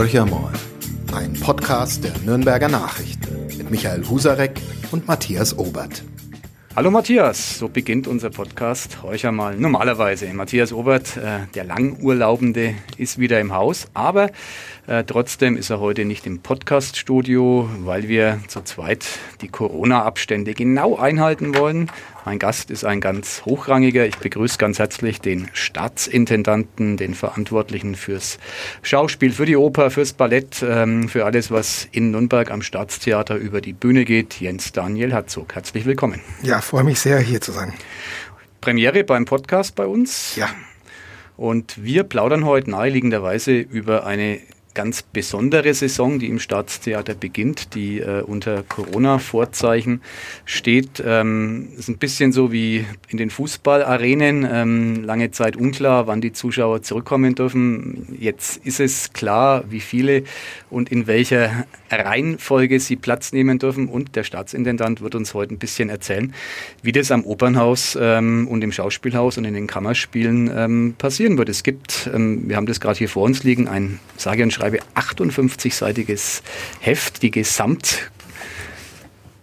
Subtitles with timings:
[0.00, 0.54] Horcher mal,
[1.12, 4.58] ein Podcast der Nürnberger Nachrichten mit Michael Husarek
[4.92, 6.02] und Matthias Obert.
[6.74, 9.02] Hallo Matthias, so beginnt unser Podcast.
[9.02, 10.32] Horcher mal normalerweise.
[10.32, 14.30] Matthias Obert, äh, der Langurlaubende, ist wieder im Haus, aber
[14.86, 19.04] äh, trotzdem ist er heute nicht im Podcast-Studio, weil wir zu zweit
[19.42, 21.90] die Corona-Abstände genau einhalten wollen.
[22.26, 24.04] Mein Gast ist ein ganz hochrangiger.
[24.04, 28.38] Ich begrüße ganz herzlich den Staatsintendanten, den Verantwortlichen fürs
[28.82, 33.62] Schauspiel, für die Oper, fürs Ballett, ähm, für alles, was in Nürnberg am Staatstheater über
[33.62, 34.38] die Bühne geht.
[34.40, 35.54] Jens Daniel Herzog.
[35.54, 36.20] Herzlich willkommen.
[36.42, 37.72] Ja, freue mich sehr, hier zu sein.
[38.60, 40.36] Premiere beim Podcast bei uns.
[40.36, 40.50] Ja.
[41.38, 44.40] Und wir plaudern heute naheliegenderweise über eine
[44.80, 50.00] ganz besondere Saison, die im Staatstheater beginnt, die äh, unter Corona-Vorzeichen
[50.46, 51.02] steht.
[51.04, 54.48] Ähm, ist ein bisschen so wie in den Fußballarenen.
[54.50, 58.16] Ähm, lange Zeit unklar, wann die Zuschauer zurückkommen dürfen.
[58.18, 60.22] Jetzt ist es klar, wie viele
[60.70, 63.86] und in welcher Reihenfolge sie Platz nehmen dürfen.
[63.86, 66.32] Und der Staatsintendant wird uns heute ein bisschen erzählen,
[66.82, 71.50] wie das am Opernhaus ähm, und im Schauspielhaus und in den Kammerspielen ähm, passieren wird.
[71.50, 74.69] Es gibt, ähm, wir haben das gerade hier vor uns liegen, ein sage und schreibe
[74.94, 76.42] 58-seitiges
[76.80, 78.10] Heft, die Gesamt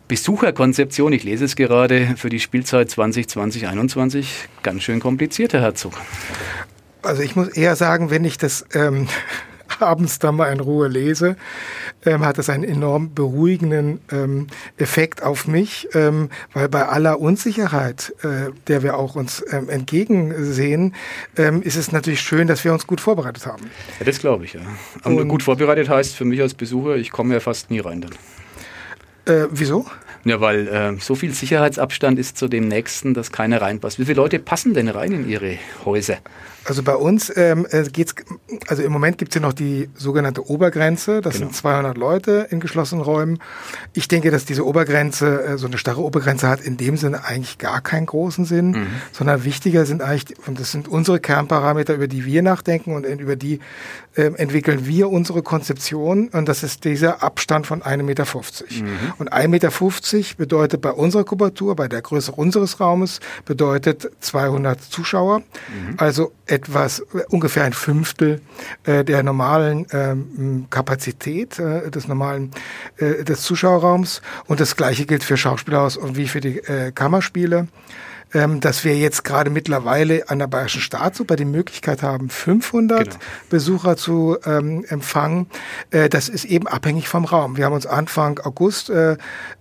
[0.08, 4.26] Besucherkonzeption, ich lese es gerade, für die Spielzeit 2020-21.
[4.64, 5.94] Ganz schön kompliziert, Herr Herzog.
[7.02, 9.08] Also ich muss eher sagen, wenn ich das ähm,
[9.80, 11.36] abends dann mal in Ruhe lese,
[12.06, 14.48] ähm, hat das einen enorm beruhigenden ähm,
[14.78, 20.96] Effekt auf mich, ähm, weil bei aller Unsicherheit, äh, der wir auch uns ähm, entgegensehen,
[21.38, 23.64] ähm, ist es natürlich schön, dass wir uns gut vorbereitet haben.
[24.00, 24.62] Ja, das glaube ich, ja.
[25.04, 28.12] Und gut vorbereitet heißt für mich als Besucher, ich komme ja fast nie rein dann.
[29.26, 29.86] Äh, wieso?
[30.24, 34.00] Ja, weil äh, so viel Sicherheitsabstand ist zu dem nächsten, dass keiner reinpasst.
[34.00, 36.18] Wie viele Leute passen denn rein in ihre Häuser?
[36.68, 38.14] Also bei uns ähm, äh, geht's,
[38.68, 41.22] also im Moment gibt's ja noch die sogenannte Obergrenze.
[41.22, 41.46] Das genau.
[41.46, 43.40] sind 200 Leute in geschlossenen Räumen.
[43.94, 47.58] Ich denke, dass diese Obergrenze, äh, so eine starre Obergrenze hat in dem Sinne eigentlich
[47.58, 48.88] gar keinen großen Sinn, mhm.
[49.14, 53.38] sondern wichtiger sind eigentlich, und das sind unsere Kernparameter, über die wir nachdenken und über
[53.38, 53.62] die
[54.16, 56.28] äh, entwickeln wir unsere Konzeption.
[56.28, 58.26] Und das ist dieser Abstand von 1,50 Meter.
[58.26, 59.14] Mhm.
[59.20, 65.40] Und 1,50 Meter bedeutet bei unserer Kubatur, bei der Größe unseres Raumes, bedeutet 200 Zuschauer.
[65.40, 65.96] Mhm.
[65.96, 68.42] Also etwas, ungefähr ein Fünftel
[68.84, 72.52] äh, der normalen ähm, Kapazität äh, des normalen
[72.98, 74.22] äh, des Zuschauerraums.
[74.48, 77.68] Und das Gleiche gilt für Schauspielhaus und wie für die äh, Kammerspiele
[78.34, 83.16] ähm, dass wir jetzt gerade mittlerweile an der Bayerischen Staatsoper die Möglichkeit haben, 500 genau.
[83.50, 85.48] Besucher zu ähm, empfangen.
[85.92, 87.58] Äh, das ist eben abhängig vom Raum.
[87.58, 89.14] Wir haben uns Anfang August äh,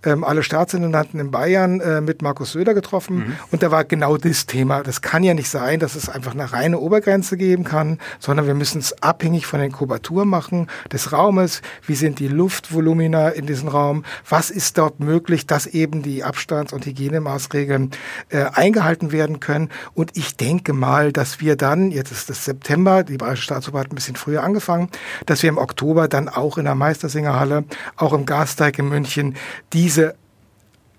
[0.03, 3.35] äh, alle Staatsintendanten in Bayern äh, mit Markus Söder getroffen mhm.
[3.51, 4.83] und da war genau das Thema.
[4.83, 8.55] Das kann ja nicht sein, dass es einfach eine reine Obergrenze geben kann, sondern wir
[8.55, 11.61] müssen es abhängig von den Kubaturen machen des Raumes.
[11.85, 14.03] Wie sind die Luftvolumina in diesem Raum?
[14.29, 17.91] Was ist dort möglich, dass eben die Abstands- und Hygienemaßregeln
[18.29, 19.69] äh, eingehalten werden können.
[19.93, 23.91] Und ich denke mal, dass wir dann, jetzt ist es September, die Bayerische Staatsoper hat
[23.91, 24.89] ein bisschen früher angefangen,
[25.25, 27.63] dass wir im Oktober dann auch in der Meistersingerhalle,
[27.95, 29.35] auch im Gasteig in München,
[29.73, 30.15] diese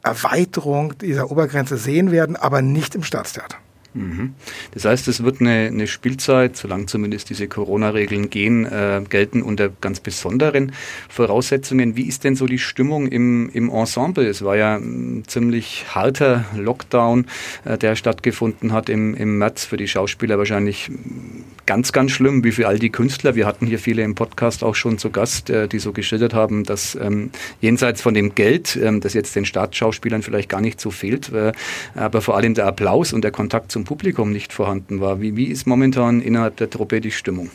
[0.02, 3.56] Erweiterung dieser Obergrenze sehen werden, aber nicht im Staatstheater.
[3.98, 4.34] Mhm.
[4.72, 9.68] Das heißt, es wird eine, eine Spielzeit, solange zumindest diese Corona-Regeln gehen, äh, gelten unter
[9.68, 10.72] ganz besonderen
[11.08, 11.96] Voraussetzungen.
[11.96, 14.26] Wie ist denn so die Stimmung im, im Ensemble?
[14.26, 17.26] Es war ja ein ziemlich harter Lockdown,
[17.64, 20.90] äh, der stattgefunden hat im, im März für die Schauspieler wahrscheinlich
[21.66, 23.34] ganz, ganz schlimm, wie für all die Künstler.
[23.34, 26.64] Wir hatten hier viele im Podcast auch schon zu Gast, äh, die so geschildert haben,
[26.64, 27.30] dass ähm,
[27.60, 31.52] jenseits von dem Geld, ähm, das jetzt den Staatsschauspielern vielleicht gar nicht so fehlt, äh,
[31.94, 35.22] aber vor allem der Applaus und der Kontakt zum Publikum nicht vorhanden war.
[35.22, 37.50] Wie, wie ist momentan innerhalb der Truppe die Stimmung?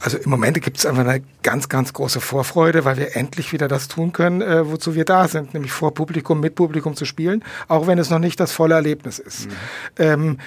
[0.00, 3.68] Also im Moment gibt es einfach eine ganz, ganz große Vorfreude, weil wir endlich wieder
[3.68, 7.44] das tun können, äh, wozu wir da sind, nämlich vor Publikum, mit Publikum zu spielen,
[7.68, 9.46] auch wenn es noch nicht das volle Erlebnis ist.
[9.46, 9.52] Mhm.
[9.98, 10.38] Ähm,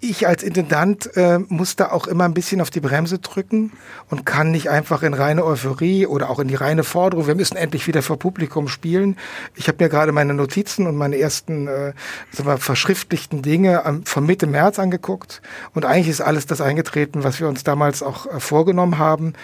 [0.00, 3.72] ich als Intendant äh, muss da auch immer ein bisschen auf die Bremse drücken
[4.08, 7.56] und kann nicht einfach in reine Euphorie oder auch in die reine Forderung, wir müssen
[7.56, 9.16] endlich wieder vor Publikum spielen.
[9.54, 11.92] Ich habe mir gerade meine Notizen und meine ersten äh,
[12.30, 15.42] sagen wir, verschriftlichten Dinge am, von Mitte März angeguckt
[15.74, 19.34] und eigentlich ist alles das eingetreten, was wir uns damals auch äh, vorgenommen haben.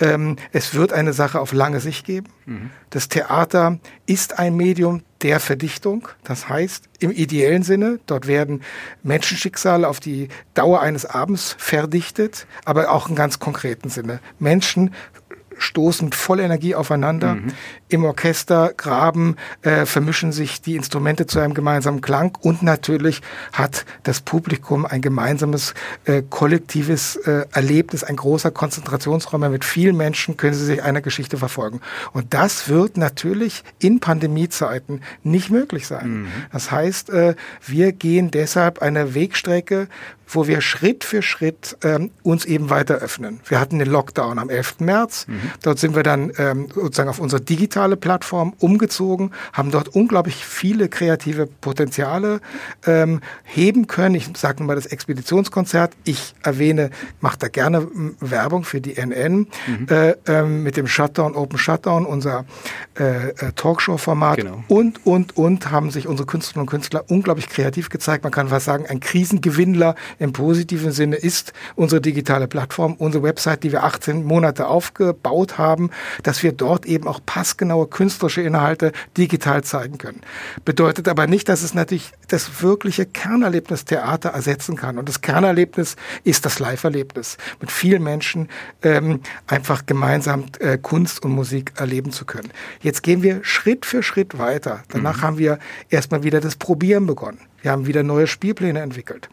[0.00, 2.28] Ähm, es wird eine Sache auf lange Sicht geben.
[2.46, 2.70] Mhm.
[2.90, 6.06] Das Theater ist ein Medium, der Verdichtung.
[6.22, 8.62] Das heißt, im ideellen Sinne, dort werden
[9.02, 14.20] Menschenschicksale auf die Dauer eines Abends verdichtet, aber auch im ganz konkreten Sinne.
[14.38, 14.94] Menschen
[15.56, 17.36] stoßen mit voller Energie aufeinander.
[17.36, 17.52] Mhm.
[17.94, 23.84] Im Orchester graben, äh, vermischen sich die Instrumente zu einem gemeinsamen Klang und natürlich hat
[24.02, 25.74] das Publikum ein gemeinsames
[26.04, 29.42] äh, kollektives äh, Erlebnis, ein großer Konzentrationsraum.
[29.42, 31.80] Mit vielen Menschen können sie sich einer Geschichte verfolgen.
[32.12, 36.22] Und das wird natürlich in Pandemiezeiten nicht möglich sein.
[36.22, 36.28] Mhm.
[36.52, 39.86] Das heißt, äh, wir gehen deshalb eine Wegstrecke,
[40.26, 43.40] wo wir Schritt für Schritt ähm, uns eben weiter öffnen.
[43.46, 44.80] Wir hatten den Lockdown am 11.
[44.80, 45.26] März.
[45.26, 45.40] Mhm.
[45.62, 50.88] Dort sind wir dann ähm, sozusagen auf unsere digitale Plattform umgezogen, haben dort unglaublich viele
[50.88, 52.40] kreative Potenziale
[52.86, 54.14] ähm, heben können.
[54.14, 55.92] Ich sage mal das Expeditionskonzert.
[56.04, 56.90] Ich erwähne,
[57.20, 57.86] mache da gerne
[58.20, 59.86] Werbung für die NN mhm.
[59.90, 62.44] äh, äh, mit dem Shutdown, Open Shutdown, unser
[62.98, 64.64] äh, äh, Talkshow-Format genau.
[64.68, 68.24] und, und, und haben sich unsere Künstlerinnen und Künstler unglaublich kreativ gezeigt.
[68.24, 73.62] Man kann fast sagen, ein Krisengewinnler im positiven Sinne ist unsere digitale Plattform, unsere Website,
[73.62, 75.90] die wir 18 Monate aufgebaut haben,
[76.22, 77.20] dass wir dort eben auch
[77.64, 80.20] passgenaue künstlerische Inhalte digital zeigen können.
[80.64, 84.98] Bedeutet aber nicht, dass es natürlich das wirkliche Kernerlebnis Theater ersetzen kann.
[84.98, 88.48] Und das Kernerlebnis ist das Live-Erlebnis, mit vielen Menschen
[88.82, 92.50] ähm, einfach gemeinsam äh, Kunst und Musik erleben zu können.
[92.80, 94.82] Jetzt gehen wir Schritt für Schritt weiter.
[94.88, 95.22] Danach mhm.
[95.22, 95.58] haben wir
[95.88, 97.40] erstmal wieder das Probieren begonnen.
[97.64, 99.30] Wir haben wieder neue Spielpläne entwickelt.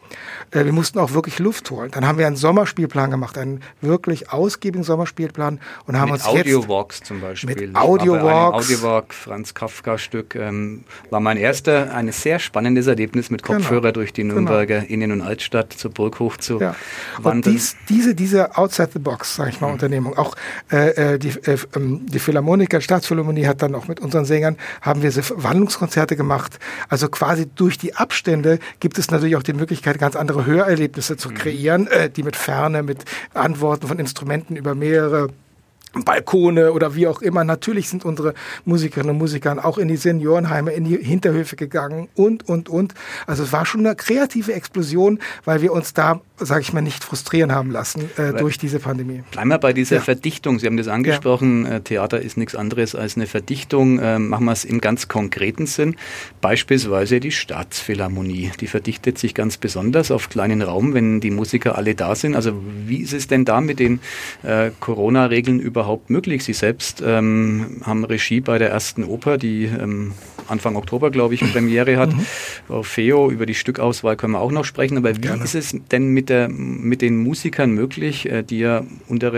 [0.52, 1.90] Äh, wir mussten auch wirklich Luft holen.
[1.90, 6.60] Dann haben wir einen Sommerspielplan gemacht, einen wirklich ausgiebigen Sommerspielplan und haben mit uns Audio
[6.60, 7.68] jetzt Walks zum Beispiel.
[7.68, 8.70] Mit Audio Walks.
[8.70, 13.58] Audio Walk, Franz Kafka Stück ähm, war mein erster, ein sehr spannendes Erlebnis mit genau.
[13.58, 13.92] Kopfhörer genau.
[13.92, 14.92] durch die Nürnberger genau.
[14.92, 16.74] Innen- und Altstadt zur Burg hoch zu ja.
[17.18, 17.52] wandern.
[17.52, 19.74] Und dies, diese, diese Outside the Box, sage ich mal, mhm.
[19.74, 20.16] Unternehmung.
[20.16, 20.36] Auch
[20.70, 25.02] äh, äh die, äh, ähm, die Philharmoniker, Staatsphilharmonie hat dann auch mit unseren Sängern haben
[25.02, 26.58] wir Wandlungskonzerte gemacht.
[26.88, 31.16] Also quasi durch die Abstand Abstände gibt es natürlich auch die Möglichkeit, ganz andere Hörerlebnisse
[31.16, 31.34] zu mhm.
[31.34, 33.04] kreieren, äh, die mit Ferne, mit
[33.34, 35.30] Antworten von Instrumenten über mehrere
[35.92, 37.42] Balkone oder wie auch immer.
[37.42, 38.34] Natürlich sind unsere
[38.64, 42.94] Musikerinnen und Musiker auch in die Seniorenheime, in die Hinterhöfe gegangen und, und, und.
[43.26, 47.04] Also es war schon eine kreative Explosion, weil wir uns da, sage ich mal, nicht
[47.04, 49.22] frustrieren haben lassen äh, durch diese Pandemie.
[49.30, 50.02] Bleiben wir bei dieser ja.
[50.02, 50.58] Verdichtung.
[50.58, 51.64] Sie haben das angesprochen.
[51.64, 51.76] Ja.
[51.76, 54.00] Äh, Theater ist nichts anderes als eine Verdichtung.
[54.02, 55.96] Ähm, machen wir es im ganz konkreten Sinn.
[56.40, 58.52] Beispielsweise die Staatsphilharmonie.
[58.60, 62.34] Die verdichtet sich ganz besonders auf kleinen Raum, wenn die Musiker alle da sind.
[62.34, 62.52] Also
[62.86, 64.00] wie ist es denn da mit den
[64.42, 66.44] äh, Corona-Regeln über überhaupt möglich?
[66.44, 70.12] Sie selbst ähm, haben Regie bei der ersten Oper, die ähm,
[70.52, 72.12] Anfang Oktober, glaube ich, Premiere hat.
[72.12, 72.26] Mhm.
[72.68, 74.96] Orfeo, über die Stückauswahl können wir auch noch sprechen.
[74.98, 75.42] Aber wie Gerne.
[75.42, 79.32] ist es denn mit, der, mit den Musikern möglich, äh, die ja unter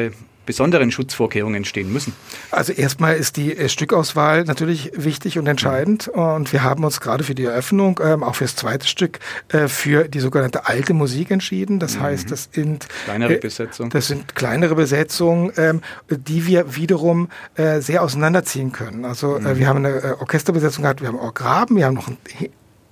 [0.47, 2.13] besonderen Schutzvorkehrungen stehen müssen?
[2.51, 7.25] Also erstmal ist die äh, Stückauswahl natürlich wichtig und entscheidend und wir haben uns gerade
[7.25, 11.79] für die Eröffnung, ähm, auch fürs zweite Stück, äh, für die sogenannte alte Musik entschieden.
[11.79, 12.01] Das mhm.
[12.03, 13.91] heißt, das sind kleinere äh, Besetzungen.
[13.91, 15.81] Das sind kleinere Besetzungen, ähm,
[16.11, 19.05] die wir wiederum äh, sehr auseinanderziehen können.
[19.05, 19.59] Also äh, mhm.
[19.59, 22.19] wir haben eine äh, Orchesterbesetzung gehabt, wir haben auch Graben, wir haben noch ein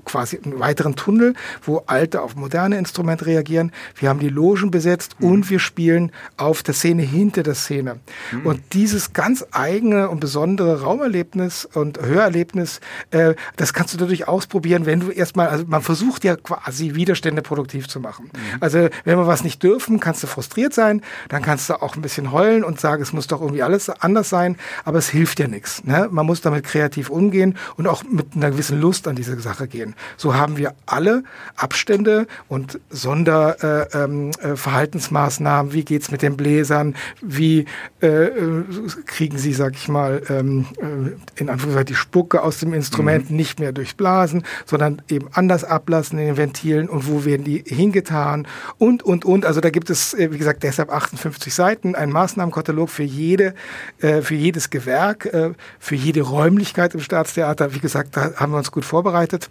[0.05, 3.73] quasi einen weiteren Tunnel, wo alte auf moderne Instrumente reagieren.
[3.97, 5.27] Wir haben die Logen besetzt mhm.
[5.29, 8.01] und wir spielen auf der Szene hinter der Szene.
[8.33, 8.47] Mhm.
[8.47, 14.87] Und dieses ganz eigene und besondere Raumerlebnis und Hörerlebnis, äh, das kannst du dadurch ausprobieren,
[14.87, 18.31] wenn du erstmal, also man versucht ja quasi Widerstände produktiv zu machen.
[18.33, 18.59] Mhm.
[18.61, 22.03] Also wenn wir was nicht dürfen, kannst du frustriert sein, dann kannst du auch ein
[22.03, 25.49] bisschen heulen und sagen, es muss doch irgendwie alles anders sein, aber es hilft ja
[25.49, 25.85] nichts.
[25.85, 26.09] Ne?
[26.11, 29.92] Man muss damit kreativ umgehen und auch mit einer gewissen Lust an diese Sache gehen.
[30.17, 31.23] So haben wir alle
[31.57, 35.61] Abstände und Sonderverhaltensmaßnahmen.
[35.61, 36.97] Äh, ähm, äh, wie geht's mit den Bläsern?
[37.21, 37.67] Wie
[38.01, 38.65] äh, äh,
[39.07, 43.37] kriegen sie, sag ich mal, ähm, äh, in Anführungszeichen die Spucke aus dem Instrument mhm.
[43.37, 48.47] nicht mehr durchblasen, sondern eben anders ablassen in den Ventilen und wo werden die hingetan
[48.79, 49.47] und, und, und.
[49.47, 53.55] Also da gibt es, wie gesagt, deshalb 58 Seiten, ein Maßnahmenkatalog für jede,
[53.99, 55.29] für jedes Gewerk,
[55.79, 57.75] für jede Räumlichkeit im Staatstheater.
[57.75, 59.49] Wie gesagt, da haben wir uns gut vorbereitet.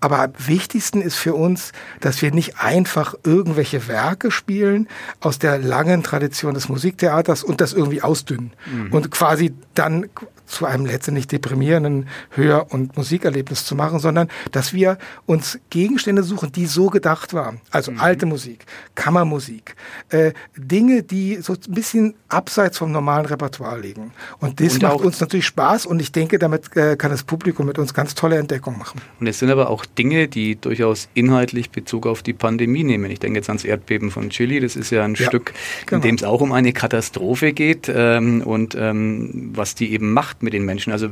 [0.00, 4.88] Aber am wichtigsten ist für uns, dass wir nicht einfach irgendwelche Werke spielen
[5.20, 8.92] aus der langen Tradition des Musiktheaters und das irgendwie ausdünnen mhm.
[8.92, 10.08] und quasi dann
[10.52, 16.52] zu einem letztendlich deprimierenden Hör- und Musikerlebnis zu machen, sondern dass wir uns Gegenstände suchen,
[16.52, 17.60] die so gedacht waren.
[17.70, 18.00] Also mhm.
[18.00, 19.74] alte Musik, Kammermusik,
[20.10, 24.12] äh, Dinge, die so ein bisschen abseits vom normalen Repertoire liegen.
[24.38, 27.66] Und das und macht uns natürlich Spaß und ich denke, damit äh, kann das Publikum
[27.66, 29.00] mit uns ganz tolle Entdeckungen machen.
[29.20, 33.10] Und es sind aber auch Dinge, die durchaus inhaltlich Bezug auf die Pandemie nehmen.
[33.10, 34.60] Ich denke jetzt ans Erdbeben von Chile.
[34.60, 35.54] Das ist ja ein ja, Stück,
[35.86, 36.02] genau.
[36.02, 40.41] in dem es auch um eine Katastrophe geht ähm, und ähm, was die eben macht
[40.42, 40.92] mit den Menschen.
[40.92, 41.08] Also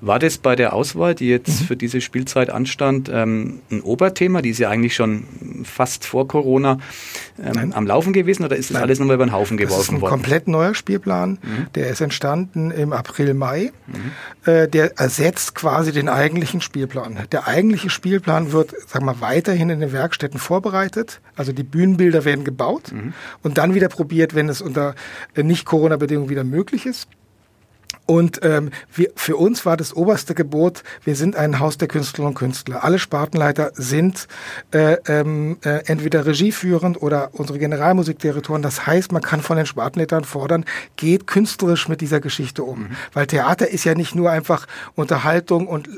[0.00, 1.64] war das bei der Auswahl, die jetzt mhm.
[1.66, 4.42] für diese Spielzeit anstand, ähm, ein Oberthema?
[4.42, 5.24] Die ist ja eigentlich schon
[5.64, 6.78] fast vor Corona
[7.42, 8.84] ähm, am Laufen gewesen oder ist das Nein.
[8.84, 9.78] alles nochmal über den Haufen geworfen worden?
[9.78, 10.10] Das ist ein worden?
[10.10, 11.38] komplett neuer Spielplan.
[11.42, 11.66] Mhm.
[11.74, 13.72] Der ist entstanden im April, Mai.
[13.86, 14.50] Mhm.
[14.50, 17.18] Äh, der ersetzt quasi den eigentlichen Spielplan.
[17.32, 21.20] Der eigentliche Spielplan wird, sagen wir, weiterhin in den Werkstätten vorbereitet.
[21.36, 23.12] Also die Bühnenbilder werden gebaut mhm.
[23.42, 24.94] und dann wieder probiert, wenn es unter
[25.34, 27.08] äh, Nicht-Corona-Bedingungen wieder möglich ist.
[28.06, 32.28] Und ähm, wir, für uns war das oberste Gebot, wir sind ein Haus der Künstlerinnen
[32.28, 32.84] und Künstler.
[32.84, 34.28] Alle Spartenleiter sind
[34.72, 38.62] äh, ähm, äh, entweder regieführend oder unsere Generalmusikdirektoren.
[38.62, 40.64] Das heißt, man kann von den Spartenleitern fordern,
[40.96, 42.80] geht künstlerisch mit dieser Geschichte um.
[42.80, 42.90] Mhm.
[43.12, 45.88] Weil Theater ist ja nicht nur einfach Unterhaltung und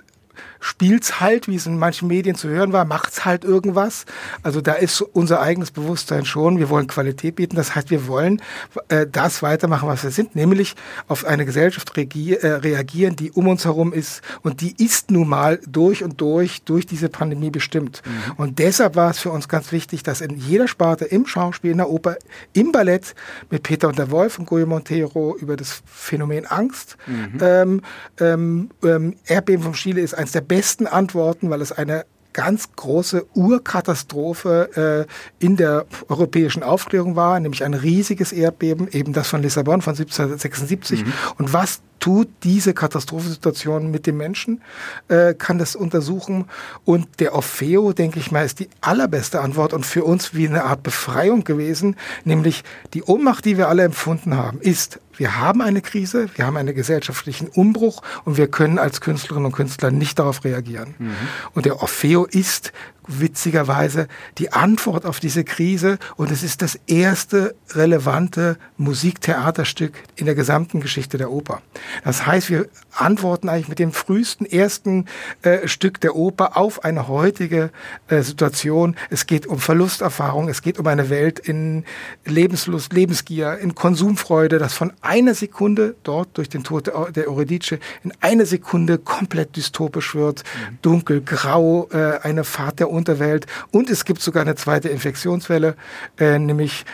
[0.66, 4.04] spielt's halt, wie es in manchen Medien zu hören war, macht's halt irgendwas.
[4.42, 6.58] Also da ist unser eigenes Bewusstsein schon.
[6.58, 7.54] Wir wollen Qualität bieten.
[7.54, 8.42] Das heißt, wir wollen
[8.88, 10.74] äh, das weitermachen, was wir sind, nämlich
[11.06, 14.22] auf eine Gesellschaft äh, reagieren, die um uns herum ist.
[14.42, 18.02] Und die ist nun mal durch und durch durch diese Pandemie bestimmt.
[18.04, 18.32] Mhm.
[18.36, 21.78] Und deshalb war es für uns ganz wichtig, dass in jeder Sparte, im Schauspiel, in
[21.78, 22.16] der Oper,
[22.54, 23.14] im Ballett
[23.50, 26.96] mit Peter und der Wolf und Goyo Montero über das Phänomen Angst.
[27.06, 27.38] Mhm.
[27.40, 27.82] Ähm,
[28.18, 30.55] ähm, ähm, Erdbeben vom Chile ist eines der besten
[30.86, 37.72] Antworten, weil es eine ganz große Urkatastrophe äh, in der europäischen Aufklärung war, nämlich ein
[37.72, 41.04] riesiges Erdbeben, eben das von Lissabon von 1776.
[41.04, 41.12] Mhm.
[41.38, 44.62] Und was tut diese Katastrophensituation mit dem Menschen,
[45.08, 46.44] äh, kann das untersuchen.
[46.84, 50.62] Und der Orfeo, denke ich mal, ist die allerbeste Antwort und für uns wie eine
[50.62, 52.62] Art Befreiung gewesen, nämlich
[52.94, 56.74] die Ohnmacht, die wir alle empfunden haben, ist wir haben eine Krise, wir haben einen
[56.74, 60.94] gesellschaftlichen Umbruch und wir können als Künstlerinnen und Künstler nicht darauf reagieren.
[60.98, 61.14] Mhm.
[61.54, 62.72] Und der Orfeo ist
[63.06, 64.08] witzigerweise
[64.38, 70.80] die Antwort auf diese Krise und es ist das erste relevante Musiktheaterstück in der gesamten
[70.80, 71.62] Geschichte der Oper.
[72.04, 75.06] Das heißt, wir antworten eigentlich mit dem frühesten ersten
[75.42, 77.70] äh, Stück der Oper auf eine heutige
[78.08, 78.96] äh, Situation.
[79.10, 81.84] Es geht um Verlusterfahrung, es geht um eine Welt in
[82.24, 88.12] Lebenslust, Lebensgier, in Konsumfreude, das von einer Sekunde dort durch den Tod der Eurydice in
[88.20, 90.78] eine Sekunde komplett dystopisch wird, mhm.
[90.82, 95.76] dunkel, grau, äh, eine Fahrt der Unterwelt und es gibt sogar eine zweite Infektionswelle,
[96.18, 96.84] äh, nämlich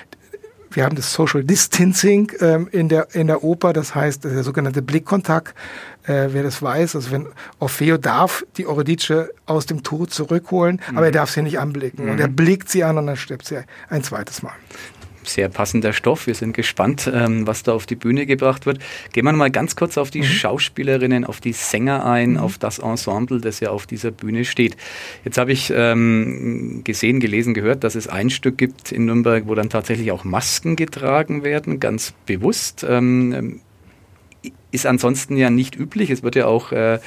[0.74, 4.82] wir haben das Social Distancing ähm, in, der, in der Oper, das heißt der sogenannte
[4.82, 5.54] Blickkontakt.
[6.04, 7.26] Äh, wer das weiß, also wenn
[7.58, 10.96] Orfeo darf die Eurydice aus dem Tod zurückholen, mhm.
[10.96, 12.06] aber er darf sie nicht anblicken.
[12.06, 12.12] Mhm.
[12.12, 14.54] Und er blickt sie an und dann stirbt sie ein zweites Mal
[15.24, 16.26] sehr passender Stoff.
[16.26, 18.78] Wir sind gespannt, ähm, was da auf die Bühne gebracht wird.
[19.12, 20.24] Gehen wir mal ganz kurz auf die mhm.
[20.24, 22.38] Schauspielerinnen, auf die Sänger ein, mhm.
[22.38, 24.76] auf das Ensemble, das ja auf dieser Bühne steht.
[25.24, 29.54] Jetzt habe ich ähm, gesehen, gelesen, gehört, dass es ein Stück gibt in Nürnberg, wo
[29.54, 32.84] dann tatsächlich auch Masken getragen werden, ganz bewusst.
[32.88, 33.60] Ähm,
[34.72, 36.10] ist ansonsten ja nicht üblich.
[36.10, 36.98] Es wird ja auch äh,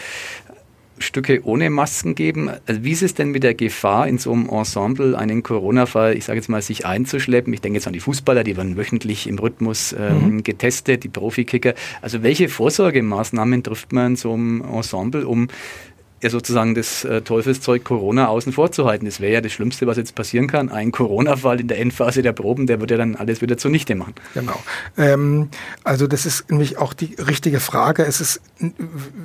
[0.97, 2.49] Stücke ohne Masken geben.
[2.65, 6.25] Also wie ist es denn mit der Gefahr, in so einem Ensemble einen Corona-Fall, ich
[6.25, 7.53] sage jetzt mal, sich einzuschleppen?
[7.53, 10.43] Ich denke jetzt an die Fußballer, die werden wöchentlich im Rhythmus ähm, mhm.
[10.43, 11.73] getestet, die Profikicker.
[12.01, 15.47] Also welche Vorsorgemaßnahmen trifft man in so einem Ensemble, um
[16.25, 19.05] ja sozusagen das äh, Teufelszeug Corona außen vor zu halten.
[19.05, 20.69] Das wäre ja das Schlimmste, was jetzt passieren kann.
[20.69, 24.15] Ein Corona-Fall in der Endphase der Proben, der wird ja dann alles wieder zunichte machen.
[24.33, 24.59] Genau.
[24.97, 25.49] Ähm,
[25.83, 28.03] also das ist nämlich auch die richtige Frage.
[28.03, 28.41] Es ist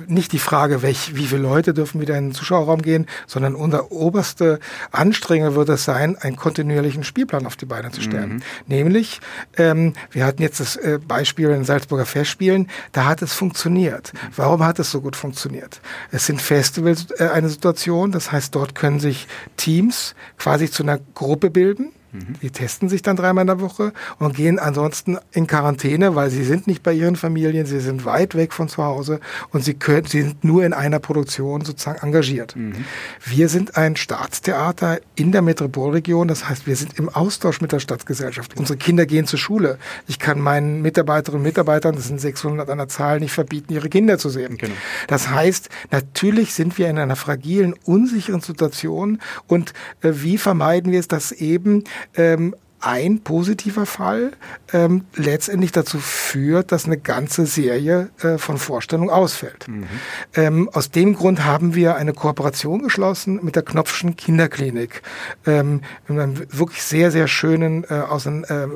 [0.07, 3.91] nicht die Frage, welch, wie viele Leute dürfen wieder in den Zuschauerraum gehen, sondern unser
[3.91, 4.59] oberste
[4.91, 8.35] Anstrengung wird es sein, einen kontinuierlichen Spielplan auf die Beine zu stellen.
[8.35, 8.41] Mhm.
[8.67, 9.19] Nämlich,
[9.57, 14.13] ähm, wir hatten jetzt das äh, Beispiel in den Salzburger Festspielen, da hat es funktioniert.
[14.35, 15.81] Warum hat es so gut funktioniert?
[16.11, 18.11] Es sind Festivals, äh, eine Situation.
[18.11, 22.35] Das heißt, dort können sich Teams quasi zu einer Gruppe bilden Mhm.
[22.41, 26.43] Die testen sich dann dreimal in der Woche und gehen ansonsten in Quarantäne, weil sie
[26.43, 29.19] sind nicht bei ihren Familien, sie sind weit weg von zu Hause
[29.51, 32.55] und sie, können, sie sind nur in einer Produktion sozusagen engagiert.
[32.55, 32.85] Mhm.
[33.25, 37.79] Wir sind ein Staatstheater in der Metropolregion, das heißt, wir sind im Austausch mit der
[37.79, 38.57] Stadtgesellschaft.
[38.57, 39.77] Unsere Kinder gehen zur Schule.
[40.07, 43.89] Ich kann meinen Mitarbeiterinnen und Mitarbeitern, das sind 600 an der Zahl, nicht verbieten, ihre
[43.89, 44.57] Kinder zu sehen.
[44.57, 44.73] Genau.
[45.07, 50.99] Das heißt, natürlich sind wir in einer fragilen, unsicheren Situation und äh, wie vermeiden wir
[50.99, 51.83] es, dass eben
[52.15, 54.31] ähm, ein positiver Fall
[54.73, 59.67] ähm, letztendlich dazu führt, dass eine ganze Serie äh, von Vorstellungen ausfällt.
[59.67, 59.85] Mhm.
[60.33, 65.03] Ähm, aus dem Grund haben wir eine Kooperation geschlossen mit der Knopfschen Kinderklinik.
[65.45, 68.67] Ähm, mit einem wirklich sehr, sehr schönen, äh, aus einem, äh,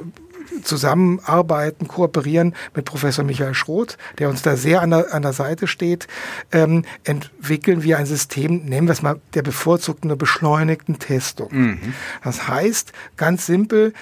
[0.64, 5.68] zusammenarbeiten, kooperieren mit Professor Michael Schroth, der uns da sehr an der, an der Seite
[5.68, 6.08] steht,
[6.52, 11.50] ähm, entwickeln wir ein System, nennen wir es mal der bevorzugten beschleunigten Testung.
[11.52, 11.94] Mhm.
[12.24, 13.94] Das heißt, ganz simpel,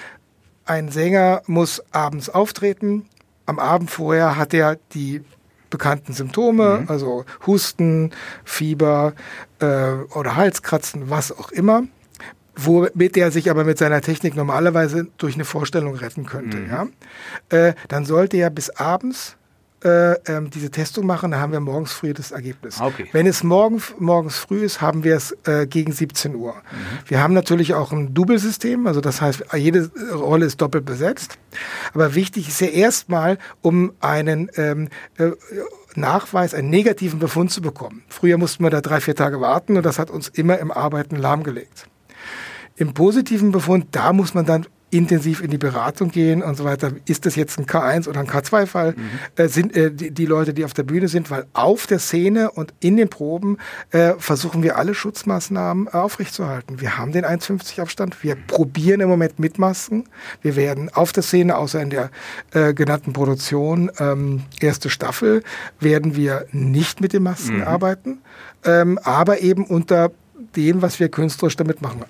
[0.64, 3.06] ein Sänger muss abends auftreten.
[3.46, 5.22] Am Abend vorher hat er die
[5.70, 6.88] bekannten Symptome, mhm.
[6.88, 8.12] also Husten,
[8.44, 9.12] Fieber
[9.58, 11.84] äh, oder Halskratzen, was auch immer
[12.56, 16.58] womit er sich aber mit seiner Technik normalerweise durch eine Vorstellung retten könnte.
[16.58, 16.70] Mhm.
[16.70, 16.86] Ja?
[17.48, 19.36] Äh, dann sollte er bis abends
[19.84, 22.80] äh, ähm, diese Testung machen, dann haben wir morgens früh das Ergebnis.
[22.80, 23.06] Okay.
[23.12, 26.54] Wenn es morgen, morgens früh ist, haben wir es äh, gegen 17 Uhr.
[26.54, 26.58] Mhm.
[27.06, 31.38] Wir haben natürlich auch ein Double-System, also das heißt, jede Rolle ist doppelt besetzt.
[31.92, 35.32] Aber wichtig ist ja erstmal, um einen ähm, äh,
[35.96, 38.04] Nachweis, einen negativen Befund zu bekommen.
[38.08, 41.16] Früher mussten wir da drei, vier Tage warten und das hat uns immer im Arbeiten
[41.16, 41.88] lahmgelegt.
[42.76, 46.92] Im positiven Befund, da muss man dann intensiv in die Beratung gehen und so weiter.
[47.06, 48.92] Ist das jetzt ein K1 oder ein K2-Fall?
[48.92, 49.10] Mhm.
[49.36, 52.52] Äh, sind äh, die, die, Leute, die auf der Bühne sind, weil auf der Szene
[52.52, 53.58] und in den Proben
[53.90, 56.80] äh, versuchen wir alle Schutzmaßnahmen aufrechtzuerhalten.
[56.80, 58.22] Wir haben den 1,50 Abstand.
[58.22, 60.04] Wir probieren im Moment mit Masken.
[60.42, 62.10] Wir werden auf der Szene, außer in der
[62.52, 65.42] äh, genannten Produktion, ähm, erste Staffel,
[65.80, 67.62] werden wir nicht mit den Masken mhm.
[67.62, 68.18] arbeiten,
[68.64, 70.12] ähm, aber eben unter
[70.54, 72.04] dem, was wir künstlerisch damit machen.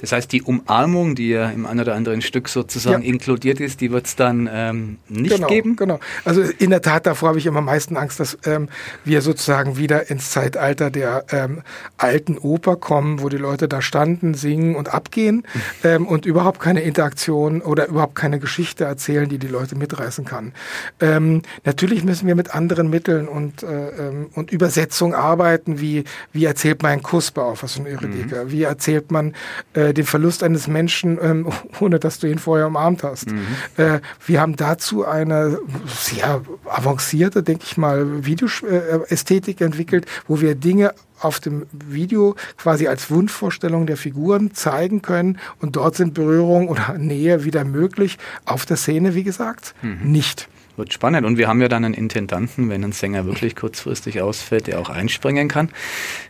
[0.00, 3.08] Das heißt, die Umarmung, die ja im einen oder anderen Stück sozusagen ja.
[3.08, 5.76] inkludiert ist, die wird es dann ähm, nicht genau, geben?
[5.76, 5.98] Genau.
[6.24, 8.68] Also in der Tat, davor habe ich immer am meisten Angst, dass ähm,
[9.04, 11.62] wir sozusagen wieder ins Zeitalter der ähm,
[11.96, 15.44] alten Oper kommen, wo die Leute da standen, singen und abgehen
[15.82, 20.52] ähm, und überhaupt keine Interaktion oder überhaupt keine Geschichte erzählen, die die Leute mitreißen kann.
[21.00, 26.44] Ähm, natürlich müssen wir mit anderen Mitteln und, äh, ähm, und Übersetzung arbeiten, wie, wie
[26.44, 28.50] erzählt man einen Kuss bei Auffassung Eurydiker, mhm.
[28.50, 29.34] wie erzählt man
[29.74, 31.48] äh, äh, den Verlust eines Menschen, ähm,
[31.80, 33.30] ohne dass du ihn vorher umarmt hast.
[33.30, 33.46] Mhm.
[33.76, 40.94] Äh, wir haben dazu eine sehr avancierte, denke ich mal, Videoästhetik entwickelt, wo wir Dinge
[41.20, 46.94] auf dem Video quasi als Wunschvorstellung der Figuren zeigen können und dort sind Berührung oder
[46.98, 48.18] Nähe wieder möglich.
[48.44, 50.10] Auf der Szene, wie gesagt, mhm.
[50.10, 50.48] nicht.
[50.76, 51.26] Wird spannend.
[51.26, 54.90] Und wir haben ja dann einen Intendanten, wenn ein Sänger wirklich kurzfristig ausfällt, der auch
[54.90, 55.70] einspringen kann.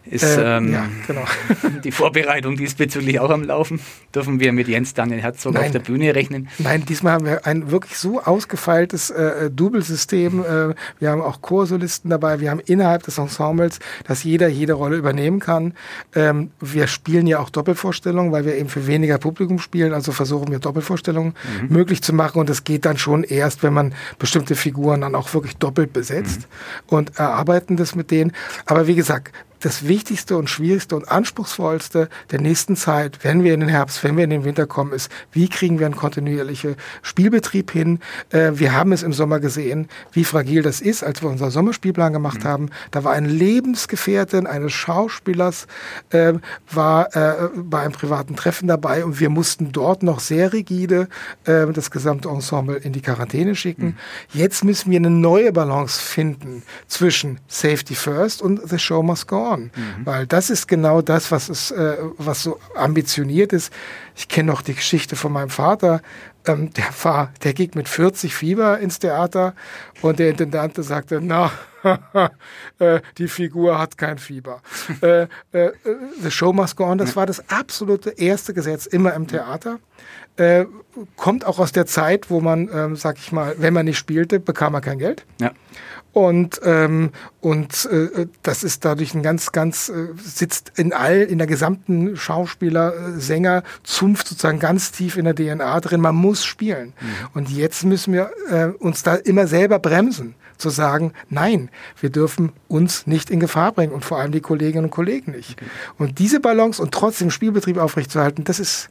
[0.05, 1.25] Ist äh, ähm, ja, genau.
[1.85, 3.81] die Vorbereitung diesbezüglich auch am Laufen?
[4.15, 5.65] Dürfen wir mit Jens Daniel Herzog Nein.
[5.65, 6.49] auf der Bühne rechnen?
[6.59, 10.45] Nein, diesmal haben wir ein wirklich so ausgefeiltes äh, Doublesystem.
[10.45, 12.39] Äh, wir haben auch Chorsolisten dabei.
[12.39, 15.75] Wir haben innerhalb des Ensembles, dass jeder jede Rolle übernehmen kann.
[16.15, 19.93] Ähm, wir spielen ja auch Doppelvorstellungen, weil wir eben für weniger Publikum spielen.
[19.93, 21.75] Also versuchen wir Doppelvorstellungen mhm.
[21.75, 22.39] möglich zu machen.
[22.39, 25.93] Und das geht dann schon erst, wenn man bestimmte bestimmte Figuren dann auch wirklich doppelt
[25.93, 26.97] besetzt mhm.
[26.97, 28.33] und erarbeiten das mit denen.
[28.67, 29.35] Aber wie gesagt,
[29.67, 34.17] das Wichtigste und Schwierigste und Anspruchsvollste der nächsten Zeit, wenn wir in den Herbst, wenn
[34.17, 37.99] wir in den Winter kommen, ist, wie kriegen wir einen kontinuierlichen Spielbetrieb hin?
[38.31, 42.13] Äh, wir haben es im Sommer gesehen, wie fragil das ist, als wir unseren Sommerspielplan
[42.13, 42.49] gemacht mhm.
[42.49, 42.71] haben.
[42.93, 45.67] Da war ein Lebensgefährtin eines Schauspielers,
[46.11, 46.35] äh,
[46.71, 51.09] war äh, bei einem privaten Treffen dabei und wir mussten dort noch sehr rigide
[51.43, 53.97] äh, das gesamte Ensemble in die Quarantäne schicken.
[54.33, 54.39] Mhm.
[54.39, 59.39] Jetzt müssen wir eine neue Balance finden zwischen Safety First und The Show Must Go
[59.39, 59.56] on.
[59.57, 60.05] Mhm.
[60.05, 63.73] Weil das ist genau das, was, ist, äh, was so ambitioniert ist.
[64.15, 66.03] Ich kenne noch die Geschichte von meinem Vater.
[66.47, 69.55] Ähm, der war, der ging mit 40 Fieber ins Theater
[70.03, 71.51] und der Intendante sagte, na,
[73.19, 74.63] die Figur hat kein Fieber.
[75.03, 75.23] äh,
[75.53, 75.73] äh,
[76.21, 79.79] the show must go on, das war das absolute erste Gesetz immer im Theater.
[80.37, 80.67] Äh,
[81.17, 84.39] kommt auch aus der Zeit, wo man, ähm, sag ich mal, wenn man nicht spielte,
[84.39, 85.25] bekam man kein Geld.
[85.41, 85.53] Ja.
[86.13, 91.37] Und, ähm, und äh, das ist dadurch ein ganz, ganz, äh, sitzt in all, in
[91.37, 96.01] der gesamten Schauspieler, äh, Sänger, Zunft sozusagen ganz tief in der DNA drin.
[96.01, 96.95] Man muss spielen.
[96.99, 97.29] Mhm.
[97.35, 102.53] Und jetzt müssen wir äh, uns da immer selber bremsen zu sagen, nein, wir dürfen
[102.69, 105.61] uns nicht in Gefahr bringen und vor allem die Kolleginnen und Kollegen nicht.
[105.99, 108.89] Und diese Balance und trotzdem Spielbetrieb aufrechtzuerhalten, das ist,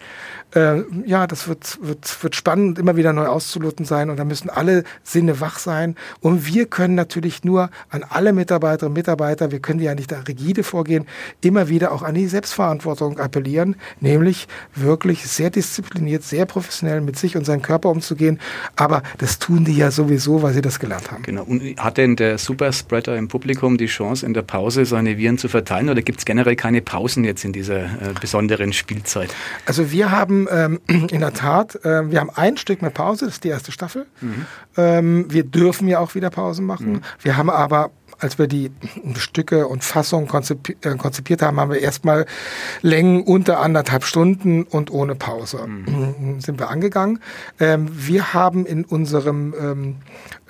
[0.53, 4.49] äh, ja, das wird, wird, wird spannend, immer wieder neu auszuloten sein und da müssen
[4.49, 5.95] alle Sinne wach sein.
[6.21, 10.19] Und wir können natürlich nur an alle Mitarbeiterinnen und Mitarbeiter, wir können ja nicht da
[10.19, 11.05] rigide vorgehen,
[11.41, 17.37] immer wieder auch an die Selbstverantwortung appellieren, nämlich wirklich sehr diszipliniert, sehr professionell mit sich
[17.37, 18.39] und seinem Körper umzugehen.
[18.75, 21.23] Aber das tun die ja sowieso, weil sie das gelernt haben.
[21.23, 21.45] Genau.
[21.77, 25.89] Hat denn der Superspreader im Publikum die Chance, in der Pause seine Viren zu verteilen
[25.89, 29.33] oder gibt es generell keine Pausen jetzt in dieser äh, besonderen Spielzeit?
[29.65, 33.35] Also wir haben ähm, in der Tat, äh, wir haben ein Stück mit Pause, das
[33.35, 34.05] ist die erste Staffel.
[34.21, 34.45] Mhm.
[34.77, 36.93] Ähm, wir dürfen ja auch wieder Pausen machen.
[36.93, 37.01] Mhm.
[37.21, 37.91] Wir haben aber
[38.25, 38.71] als wir die
[39.17, 42.25] Stücke und Fassungen äh, konzipiert haben, haben wir erstmal
[42.81, 46.41] Längen unter anderthalb Stunden und ohne Pause mhm.
[46.41, 47.19] sind wir angegangen.
[47.59, 49.95] Ähm, wir haben in unserem ähm,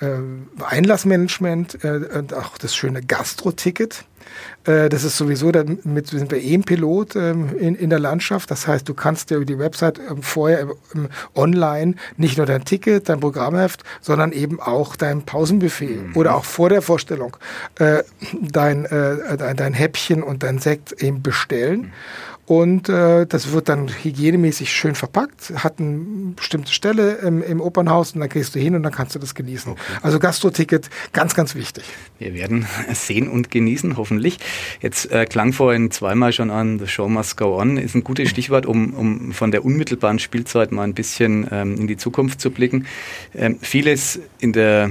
[0.00, 4.06] äh, Einlassmanagement äh, auch das schöne Gastro-Ticket
[4.64, 8.50] äh, das ist sowieso, damit sind wir eh ein Pilot ähm, in, in der Landschaft.
[8.50, 12.64] Das heißt, du kannst ja über die Website ähm, vorher ähm, online nicht nur dein
[12.64, 16.16] Ticket, dein Programmheft, sondern eben auch dein Pausenbuffet mhm.
[16.16, 17.36] oder auch vor der Vorstellung
[17.78, 18.02] äh,
[18.40, 21.80] dein, dein, dein Häppchen und dein Sekt eben bestellen.
[21.80, 21.92] Mhm.
[22.46, 28.12] Und äh, das wird dann hygienemäßig schön verpackt, hat eine bestimmte Stelle im, im Opernhaus
[28.12, 29.72] und dann gehst du hin und dann kannst du das genießen.
[29.72, 29.82] Okay.
[30.00, 31.84] Also Gastro-Ticket, ganz, ganz wichtig.
[32.20, 34.38] Wir werden sehen und genießen, hoffentlich.
[34.80, 38.30] Jetzt äh, klang vorhin zweimal schon an, The Show Must Go On, ist ein gutes
[38.30, 42.52] Stichwort, um, um von der unmittelbaren Spielzeit mal ein bisschen ähm, in die Zukunft zu
[42.52, 42.86] blicken.
[43.34, 44.90] Ähm, vieles in der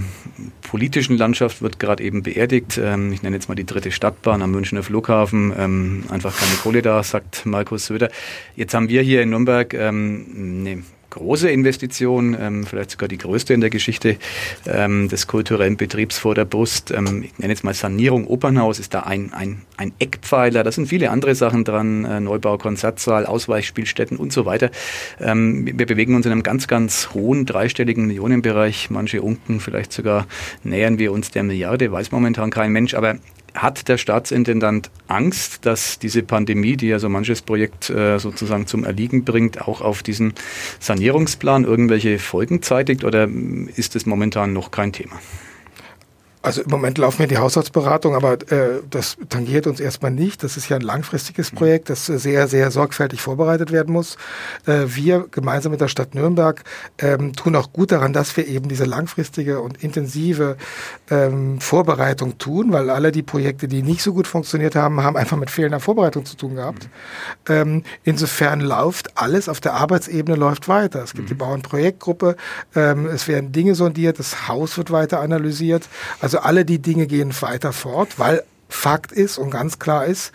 [0.61, 2.77] politischen Landschaft wird gerade eben beerdigt.
[2.83, 5.53] Ähm, ich nenne jetzt mal die dritte Stadtbahn am Münchner Flughafen.
[5.57, 8.09] Ähm, einfach keine Kohle da, sagt Markus Söder.
[8.55, 10.83] Jetzt haben wir hier in Nürnberg ähm, eine
[11.15, 14.17] große Investition, ähm, vielleicht sogar die größte in der Geschichte
[14.67, 16.91] ähm, des kulturellen Betriebs vor der Brust.
[16.91, 20.63] Ähm, ich nenne jetzt mal Sanierung Opernhaus ist da ein, ein, ein Eckpfeiler.
[20.63, 24.71] Da sind viele andere Sachen dran, äh, Neubau, Konzertsaal, Ausweichspielstätten und so weiter.
[25.21, 28.89] Ähm, wir bewegen uns in einem ganz, ganz hohen dreistelligen Millionenbereich.
[28.89, 30.27] Manche unten, vielleicht sogar
[30.63, 32.93] nähern wir uns der Milliarde, weiß momentan kein Mensch.
[32.93, 33.15] Aber
[33.55, 38.83] hat der Staatsintendant Angst, dass diese Pandemie, die ja so manches Projekt äh, sozusagen zum
[38.83, 40.33] Erliegen bringt, auch auf diesen
[40.79, 43.27] Sanierungsplan irgendwelche Folgen zeitigt oder
[43.75, 45.19] ist es momentan noch kein Thema?
[46.45, 50.43] Also im Moment laufen wir die Haushaltsberatung, aber äh, das tangiert uns erstmal nicht.
[50.43, 51.57] Das ist ja ein langfristiges mhm.
[51.57, 54.17] Projekt, das sehr, sehr sorgfältig vorbereitet werden muss.
[54.67, 56.63] Äh, wir gemeinsam mit der Stadt Nürnberg
[56.99, 60.57] ähm, tun auch gut daran, dass wir eben diese langfristige und intensive
[61.09, 65.37] ähm, Vorbereitung tun, weil alle die Projekte, die nicht so gut funktioniert haben, haben einfach
[65.37, 66.89] mit fehlender Vorbereitung zu tun gehabt.
[67.47, 67.53] Mhm.
[67.53, 71.03] Ähm, insofern läuft alles auf der Arbeitsebene läuft weiter.
[71.03, 71.29] Es gibt mhm.
[71.29, 72.35] die Bauernprojektgruppe,
[72.75, 75.89] ähm, es werden Dinge sondiert, das Haus wird weiter analysiert.
[76.19, 80.33] Also also alle die Dinge gehen weiter fort, weil Fakt ist und ganz klar ist,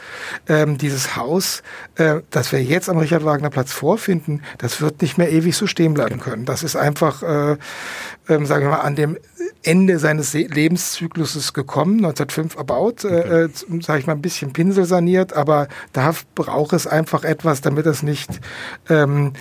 [0.49, 1.63] ähm, dieses Haus,
[1.97, 5.67] äh, das wir jetzt am Richard Wagner Platz vorfinden, das wird nicht mehr ewig so
[5.67, 6.47] stehen bleiben können.
[6.47, 9.19] Das ist einfach, äh, äh, sagen wir mal, an dem
[9.63, 13.15] Ende seines Lebenszykluses gekommen, 1905 erbaut, okay.
[13.15, 17.61] äh, äh sage ich mal, ein bisschen Pinsel saniert, aber da braucht es einfach etwas,
[17.61, 18.41] damit es nicht
[18.89, 19.33] ähm,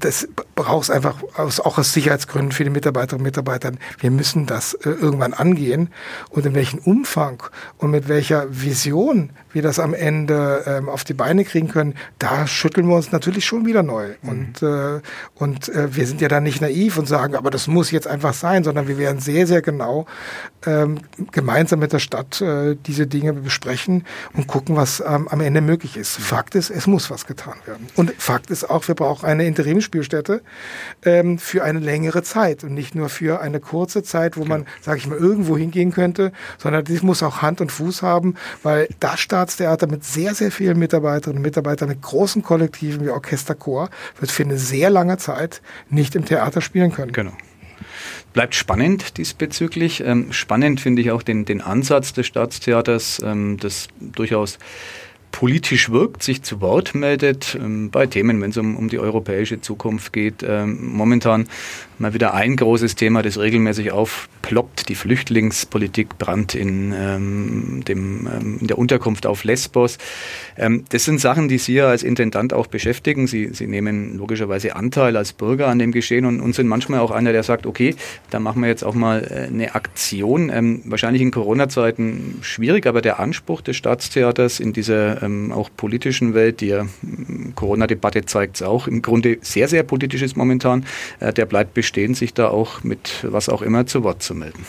[0.00, 3.72] das braucht es einfach aus, auch aus Sicherheitsgründen für die Mitarbeiterinnen und Mitarbeiter.
[3.98, 5.90] Wir müssen das äh, irgendwann angehen
[6.30, 7.42] und in welchem Umfang
[7.78, 12.46] und mit welcher Vision wir das am Ende ähm, auf die Beine kriegen können, da
[12.46, 14.14] schütteln wir uns natürlich schon wieder neu.
[14.22, 14.28] Mhm.
[14.28, 15.00] Und, äh,
[15.34, 18.34] und äh, wir sind ja dann nicht naiv und sagen, aber das muss jetzt einfach
[18.34, 20.06] sein, sondern wir werden sehr, sehr genau
[20.66, 20.98] ähm,
[21.30, 25.96] gemeinsam mit der Stadt äh, diese Dinge besprechen und gucken, was ähm, am Ende möglich
[25.96, 26.16] ist.
[26.16, 27.86] Fakt ist, es muss was getan werden.
[27.94, 30.42] Und Fakt ist auch, wir brauchen eine Interimspielstätte
[31.04, 34.98] ähm, für eine längere Zeit und nicht nur für eine kurze Zeit, wo man, sage
[34.98, 39.20] ich mal, irgendwo hingehen könnte, sondern dies muss auch Hand und Fuß haben, weil das
[39.20, 44.42] Staatstheater mit sehr, sehr vielen Mitarbeiterinnen und Mitarbeitern, mit großen Kollektiven wie Orchesterchor, wird für
[44.42, 47.12] eine sehr lange Zeit nicht im Theater spielen können.
[47.12, 47.32] Genau
[48.32, 50.02] bleibt spannend diesbezüglich.
[50.04, 54.58] Ähm, spannend finde ich auch den, den Ansatz des Staatstheaters, ähm, das durchaus
[55.34, 59.60] politisch wirkt, sich zu Wort meldet ähm, bei Themen, wenn es um, um die europäische
[59.60, 60.44] Zukunft geht.
[60.46, 61.48] Ähm, momentan
[61.98, 64.88] mal wieder ein großes Thema, das regelmäßig aufploppt.
[64.88, 69.98] Die Flüchtlingspolitik brannt in, ähm, dem, ähm, in der Unterkunft auf Lesbos.
[70.56, 73.26] Ähm, das sind Sachen, die Sie ja als Intendant auch beschäftigen.
[73.26, 77.10] Sie, Sie nehmen logischerweise Anteil als Bürger an dem Geschehen und, und sind manchmal auch
[77.10, 77.94] einer, der sagt, okay,
[78.30, 80.50] da machen wir jetzt auch mal äh, eine Aktion.
[80.50, 86.34] Ähm, wahrscheinlich in Corona-Zeiten schwierig, aber der Anspruch des Staatstheaters in dieser ähm, auch politischen
[86.34, 86.86] Welt, die ja,
[87.54, 90.84] Corona-Debatte zeigt es auch, im Grunde sehr, sehr politisch ist momentan,
[91.20, 91.83] äh, der bleibt bestehen,
[92.14, 94.64] sich da auch mit was auch immer zu Wort zu melden.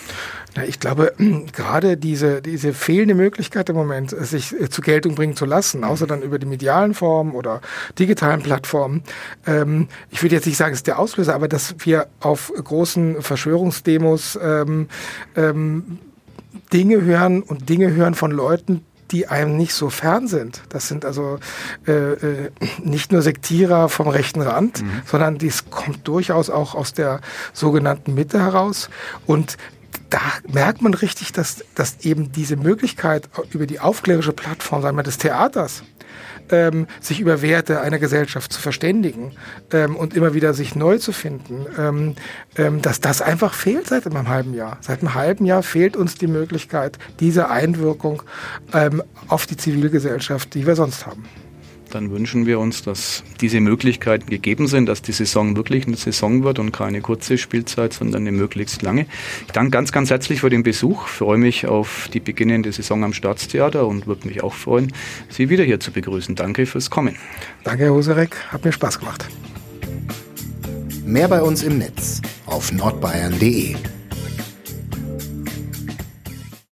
[0.68, 1.14] Ich glaube,
[1.54, 6.08] gerade diese, diese fehlende Möglichkeit im Moment, sich äh, zur Geltung bringen zu lassen, außer
[6.08, 7.62] dann über die medialen Formen oder
[8.00, 9.04] digitalen Plattformen.
[9.46, 13.22] Ähm, ich würde jetzt nicht sagen, es ist der Auslöser, aber dass wir auf großen
[13.22, 14.88] Verschwörungsdemos ähm,
[15.36, 16.00] ähm,
[16.72, 20.62] Dinge hören und Dinge hören von Leuten, die einem nicht so fern sind.
[20.70, 21.40] Das sind also
[21.88, 22.52] äh, äh,
[22.84, 25.02] nicht nur Sektierer vom rechten Rand, mhm.
[25.06, 27.22] sondern dies kommt durchaus auch aus der
[27.54, 28.90] sogenannten Mitte heraus.
[29.26, 29.58] Und
[30.10, 35.04] da merkt man richtig, dass, dass eben diese Möglichkeit über die aufklärische Plattform, sagen wir,
[35.04, 35.84] des Theaters,
[36.50, 39.32] ähm, sich über Werte einer Gesellschaft zu verständigen
[39.72, 42.16] ähm, und immer wieder sich neu zu finden, ähm,
[42.58, 44.78] ähm, dass das einfach fehlt seit einem halben Jahr.
[44.82, 48.24] Seit einem halben Jahr fehlt uns die Möglichkeit dieser Einwirkung
[48.74, 51.26] ähm, auf die Zivilgesellschaft, die wir sonst haben
[51.92, 56.44] dann wünschen wir uns, dass diese Möglichkeiten gegeben sind, dass die Saison wirklich eine Saison
[56.44, 59.06] wird und keine kurze Spielzeit, sondern eine möglichst lange.
[59.46, 63.14] Ich danke ganz, ganz herzlich für den Besuch, freue mich auf die beginnende Saison am
[63.14, 64.92] Staatstheater und würde mich auch freuen,
[65.30, 66.36] Sie wieder hier zu begrüßen.
[66.36, 67.16] Danke fürs Kommen.
[67.64, 69.28] Danke, Herr Hosarek, hat mir Spaß gemacht.
[71.06, 73.76] Mehr bei uns im Netz auf nordbayern.de